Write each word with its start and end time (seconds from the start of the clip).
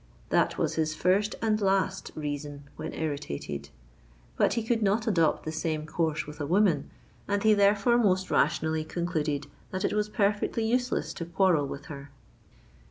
That 0.29 0.57
was 0.57 0.73
his 0.73 0.95
first 0.95 1.35
and 1.43 1.61
last 1.61 2.09
reason 2.15 2.63
when 2.75 2.91
irritated: 2.91 3.69
but 4.35 4.53
he 4.53 4.63
could 4.63 4.81
not 4.81 5.05
adopt 5.05 5.45
the 5.45 5.51
same 5.51 5.85
course 5.85 6.25
with 6.25 6.41
a 6.41 6.47
woman, 6.47 6.89
and 7.27 7.43
he 7.43 7.53
therefore 7.53 7.99
most 7.99 8.31
rationally 8.31 8.83
concluded 8.83 9.45
that 9.69 9.85
it 9.85 9.93
was 9.93 10.09
perfectly 10.09 10.65
useless 10.65 11.13
to 11.13 11.25
quarrel 11.25 11.67
with 11.67 11.85
her. 11.85 12.09